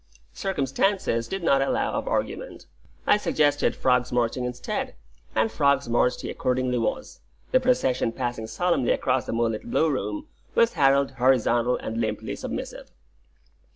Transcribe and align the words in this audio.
Circumstances 0.33 1.27
did 1.27 1.43
not 1.43 1.61
allow 1.61 1.91
of 1.93 2.07
argument; 2.07 2.65
I 3.05 3.17
suggested 3.17 3.75
frog's 3.75 4.11
marching 4.11 4.45
instead, 4.45 4.95
and 5.35 5.51
frog's 5.51 5.87
marched 5.87 6.21
he 6.21 6.31
accordingly 6.31 6.79
was, 6.79 7.19
the 7.51 7.59
procession 7.59 8.11
passing 8.11 8.47
solemnly 8.47 8.93
across 8.93 9.27
the 9.27 9.31
moonlit 9.31 9.69
Blue 9.69 9.91
Room, 9.91 10.27
with 10.55 10.73
Harold 10.73 11.11
horizontal 11.11 11.77
and 11.77 12.01
limply 12.01 12.35
submissive. 12.35 12.89